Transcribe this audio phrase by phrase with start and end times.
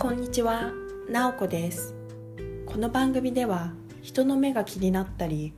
[0.00, 0.70] こんにちは、
[1.10, 1.92] なおこです。
[2.66, 5.52] この番組では人の目が気になったり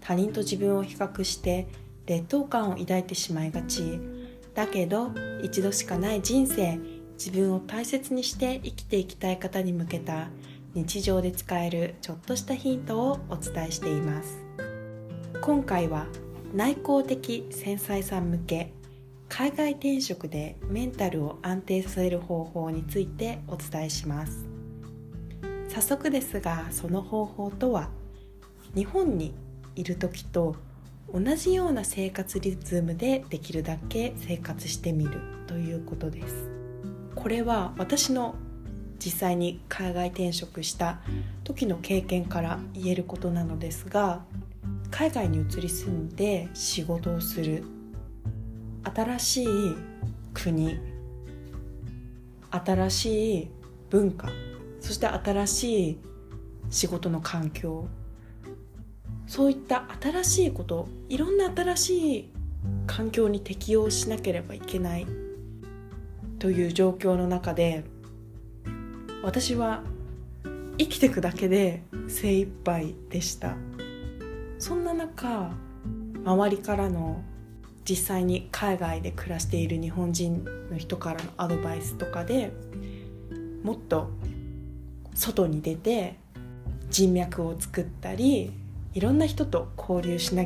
[0.00, 1.68] 他人と自分を比較して
[2.06, 4.00] 劣等感を抱いてしまいがち。
[4.54, 5.10] だけど
[5.42, 6.78] 一度しかない人生
[7.18, 10.30] 自分を大切にして生きていきたい方に向けた
[10.72, 14.42] 日常で使えるちょっとしたヒントをお伝えしています。
[15.42, 16.06] 今回は
[16.54, 18.72] 内向的繊細さん向け
[19.34, 24.44] 海外転職でメンタルを安定させる方法についてお伝えします。
[25.70, 27.88] 早速ですがその方法とは
[28.74, 29.34] 日本に
[29.74, 30.56] いる時と
[31.14, 36.50] 同じような生活リズムでできるだけ生活してみるということです。
[37.14, 38.34] これは私の
[39.02, 41.00] 実際に海外転職した
[41.42, 44.26] 時の経験から言えることなのですが
[44.90, 47.64] 海外に移り住んで仕事をする
[48.84, 49.46] 新しい
[50.34, 50.78] 国
[52.50, 53.50] 新しい
[53.90, 54.28] 文化
[54.80, 55.98] そして新しい
[56.70, 57.86] 仕事の環境
[59.26, 62.30] そういった新しいこといろんな新しい
[62.86, 65.06] 環境に適応しなければいけない
[66.38, 67.84] という状況の中で
[69.22, 69.82] 私は
[70.78, 73.56] 生きていくだけで精一杯でした。
[74.62, 75.50] そんな中
[76.24, 77.20] 周りからの
[77.88, 82.52] 実際に海外で暮らしている日本人の人からのアドバイスとかで
[83.62, 84.10] もっと
[85.14, 86.16] 外に出て
[86.90, 88.52] 人脈を作ったり
[88.94, 90.44] いろんな人と交流しな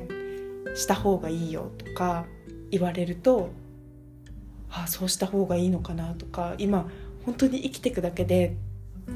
[0.75, 2.27] した方がいいよとか
[2.71, 3.51] 言われると
[4.71, 6.89] ああそうした方がいいのかなとか今
[7.25, 8.57] 本当に生きていくだけで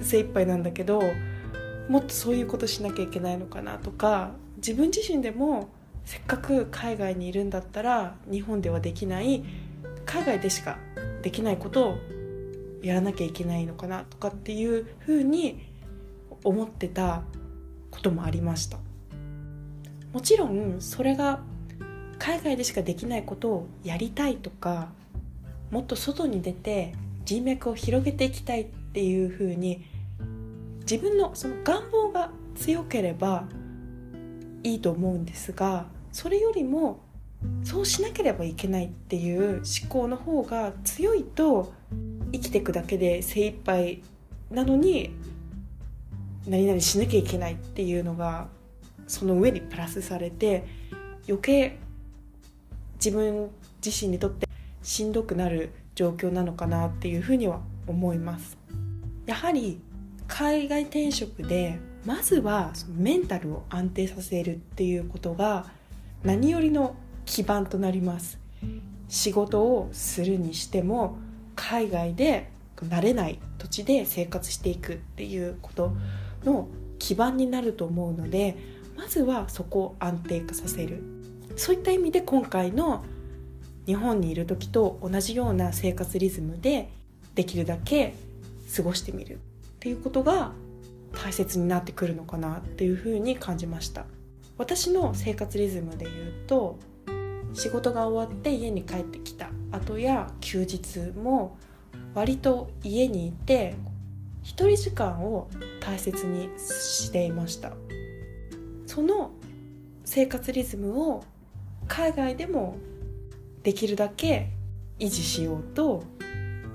[0.03, 1.03] 精一杯なんだけど
[1.89, 5.69] もっとそういうことしなきゃいけないのかなとか自分自身でも
[6.11, 9.45] せっかく海外にいるんだったら日本ではできない
[10.05, 10.77] 海外でしか
[11.23, 11.99] できないことを
[12.83, 15.69] やらなきゃいけないのかなとかっていうふうに
[16.43, 17.23] 思ってた
[17.93, 18.79] こともありました。
[20.13, 21.43] もちろんそれが
[22.19, 24.89] 海外でしかできないことをやりたいとか
[25.71, 26.93] もっと外に出て
[27.25, 29.85] 人脈を広げていきたいっていうふうに
[30.81, 33.45] 自分のその願望が強ければ
[34.65, 37.01] いいと思うんですがそれよりも
[37.65, 41.73] そうしなければいけないっていう思考の方が強いと
[42.33, 44.03] 生きていくだけで精一杯
[44.51, 45.11] なのに
[46.47, 48.49] 何々しなきゃいけないっていうのが
[49.07, 50.65] その上にプラスされて
[51.27, 51.79] 余計
[52.97, 53.51] 自分
[53.85, 54.49] 自身にとって
[54.83, 58.57] しんどくなる状況なのかなっていうふうには思います。
[59.27, 59.81] やはり
[60.27, 65.67] 海外転職でまずはメンタルを安定させるっていうことが
[66.23, 68.39] 何よりの基盤となります。
[69.09, 71.19] 仕事をするにしても
[71.57, 75.93] 海外で慣れない土地で生活していくっていうこと
[76.45, 78.57] の基盤になると思うので
[78.97, 81.03] まずはそこを安定化させる。
[81.57, 83.05] そういった意味で今回の
[83.87, 86.91] 日本にいる時と同じような生活リズムで
[87.35, 88.15] できるだけ
[88.77, 89.39] 過ごしてみるっ
[89.81, 90.53] ていうことが
[91.13, 94.05] 大切になってくるのかなっていうふうに感じました。
[94.61, 96.79] 私の生活リズムで言うと
[97.55, 99.49] 仕事が終わって家に帰ってきた。
[99.73, 101.57] 後や休日も
[102.13, 103.75] 割と家にいて
[104.43, 105.49] 一人時間を
[105.81, 107.73] 大切にしていました。
[108.87, 109.31] その
[110.05, 111.25] 生活リズムを
[111.89, 112.77] 海外でも
[113.63, 114.51] できるだけ
[114.99, 116.05] 維持しようと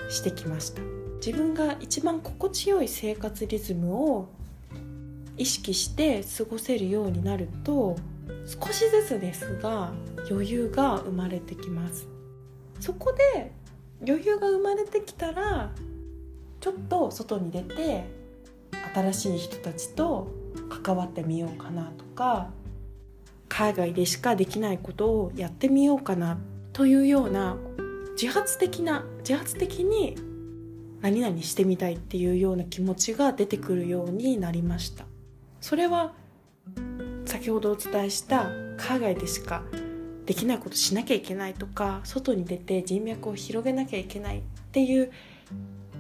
[0.10, 0.82] してきました。
[1.24, 4.30] 自分が一番心地よい生活リズムを
[5.38, 7.96] 意識して過ごせるようになると
[8.46, 9.92] 少しずつですが
[10.30, 12.08] 余裕が生まれてきます。
[12.80, 13.52] そこで
[14.06, 15.72] 余裕が生まれてきたら
[16.60, 18.06] ちょっと外に出て
[18.94, 20.28] 新しい人たちと
[20.84, 22.52] 関わってみようかなとか
[23.48, 26.38] 海外でしかできないことをやってみようかな
[26.74, 27.58] というような
[28.20, 30.16] 自発的な自発的に
[31.02, 35.05] 何々してみたいっていうような気持ちが出てくるようになりました。
[35.66, 36.14] それは
[37.26, 39.64] 先ほどお伝えした海外でしか
[40.28, 44.42] できないことしなきゃいけないとか外に出て人脈を広げなきゃいけないっ
[44.72, 45.12] ていう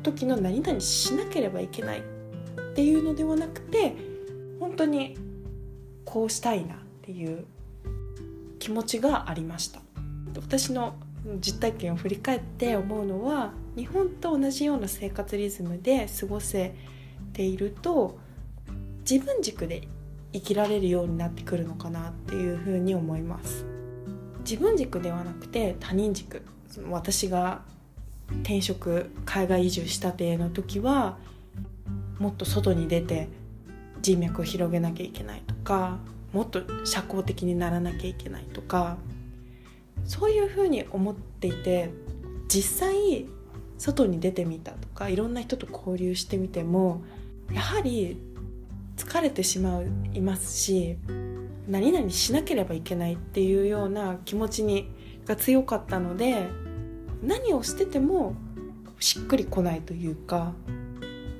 [0.03, 2.03] 時の何々しなければいけないっ
[2.75, 3.95] ていうのではなくて
[4.59, 5.17] 本当に
[6.05, 7.47] こうしたいなっていう
[8.59, 9.81] 気持ちがありました。
[10.35, 10.93] 私の
[11.39, 16.75] 実体験を振り返って思うのは日本と同じような生活リズムで過ごせ
[17.33, 18.23] ていると
[19.09, 19.87] 自分軸で
[20.33, 23.65] 生きられるようになってくるのかなっていうふうに思います。
[24.39, 26.41] 自分軸ではなくて他人軸。
[26.89, 27.61] 私が
[28.41, 31.17] 転職海外移住したての時は
[32.19, 33.29] もっと外に出て
[34.01, 35.99] 人脈を広げなきゃいけないとか
[36.33, 38.97] もっと社交的にならなきゃいけないとか
[40.05, 41.91] そういうふうに思っていて
[42.47, 43.25] 実際
[43.77, 47.03] 外に出てみたとかいろんな人と交流してみても
[47.53, 48.17] やはり
[49.15, 49.81] 疲れてしま
[50.13, 50.97] いますし
[51.69, 54.91] 何々しなければいけないっていうような気持ちに
[55.25, 56.47] が強かったので
[57.23, 58.35] 何をしてても
[58.99, 60.51] しっくりこないというか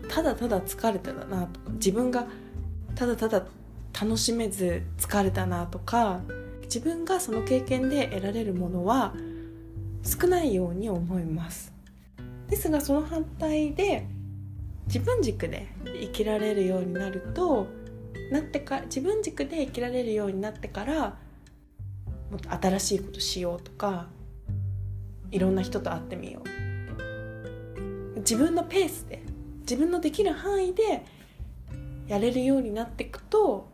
[0.08, 2.28] ただただ疲れたなとか自分が
[2.96, 3.46] ただただ
[4.00, 6.22] 楽しめず疲れたなとか
[6.64, 9.14] 自分がその経験で得られるものは
[10.02, 11.74] 少ないように思います。
[12.48, 14.08] ですがその反対で
[14.88, 17.68] 自分軸で生きられるようになると
[18.32, 21.18] なってか自分軸で生きられるようになってから
[22.32, 24.08] もっと新しいことしようとか
[25.32, 28.20] いろんな人と会ってみよう。
[28.20, 29.22] 自分のペースで
[29.62, 31.04] 自分のできる範囲で
[32.08, 33.70] やれるようになっていくと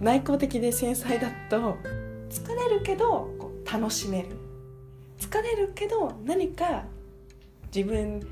[0.00, 1.76] 内向的で繊細だと
[2.30, 3.28] 疲れるけど
[3.70, 4.28] 楽しめる。
[5.18, 6.84] 疲れるけど何か
[7.74, 8.26] 自分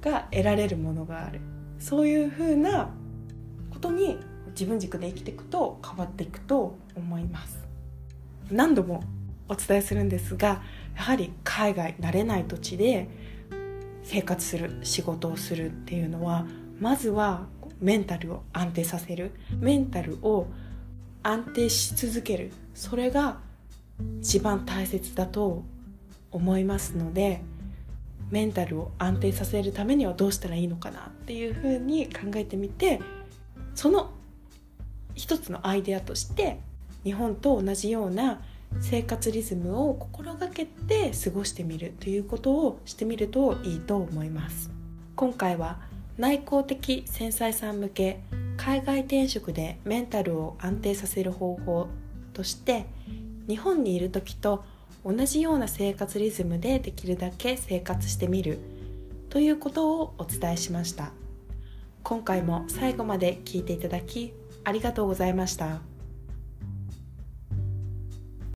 [0.00, 1.40] が得られるものがある。
[1.78, 2.90] そういうふうな
[3.70, 4.18] ことに
[4.48, 7.58] 自分軸で生きていくと変わっていくと思います。
[8.50, 9.02] 何度も
[9.48, 10.62] お伝えするんですが
[10.96, 13.08] やはり海外慣れない土地で
[14.02, 16.46] 生活する仕事をするっていうのは
[16.80, 17.46] まずは
[17.80, 19.32] メンタルを安定させる。
[19.60, 20.48] メンタルを
[21.22, 22.52] 安定し続ける。
[22.74, 23.38] それが
[24.20, 25.64] 一番大切だと
[26.30, 27.42] 思いますので
[28.30, 33.00] メンタルを安定させるためにはどうしたらいいのかなっていうふうに考えてみて
[33.74, 34.10] その
[35.14, 36.60] 一つのアイデアとして
[37.04, 38.40] 日本と同じような
[38.80, 44.70] 生活リズムを心がけて過ごしてみるということをしてみるといいと思います。
[45.16, 45.80] 今回は
[46.18, 48.20] 内向的繊細さん向け
[48.56, 51.88] 海外転職でメンタルを安定させる方法
[52.34, 52.86] として
[53.48, 54.64] 日本にいる時と
[55.04, 58.58] 同じような生活リズムでできるだけ生活してみる
[59.30, 61.12] ということをお伝えしました
[62.02, 64.32] 今回も最後まで聞いていただき
[64.64, 65.97] ありがとうございました。